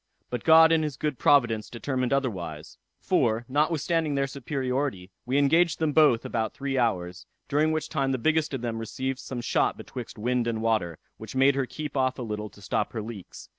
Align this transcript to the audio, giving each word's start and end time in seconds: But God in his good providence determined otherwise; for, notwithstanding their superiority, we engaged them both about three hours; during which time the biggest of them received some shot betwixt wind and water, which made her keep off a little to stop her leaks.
But 0.31 0.43
God 0.43 0.71
in 0.71 0.81
his 0.81 0.97
good 0.97 1.19
providence 1.19 1.69
determined 1.69 2.11
otherwise; 2.11 2.79
for, 2.99 3.45
notwithstanding 3.47 4.15
their 4.15 4.25
superiority, 4.25 5.11
we 5.27 5.37
engaged 5.37 5.77
them 5.77 5.93
both 5.93 6.25
about 6.25 6.55
three 6.55 6.75
hours; 6.75 7.27
during 7.47 7.71
which 7.71 7.87
time 7.87 8.11
the 8.11 8.17
biggest 8.17 8.51
of 8.55 8.61
them 8.61 8.79
received 8.79 9.19
some 9.19 9.41
shot 9.41 9.77
betwixt 9.77 10.17
wind 10.17 10.47
and 10.47 10.63
water, 10.63 10.97
which 11.17 11.35
made 11.35 11.53
her 11.53 11.67
keep 11.67 11.95
off 11.95 12.17
a 12.17 12.23
little 12.23 12.49
to 12.49 12.63
stop 12.63 12.93
her 12.93 13.01
leaks. 13.03 13.47